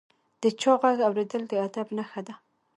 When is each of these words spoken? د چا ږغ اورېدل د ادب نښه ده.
د 0.41 0.43
چا 0.61 0.73
ږغ 0.91 0.99
اورېدل 1.07 1.41
د 1.47 1.53
ادب 1.67 1.87
نښه 1.97 2.21
ده. 2.27 2.33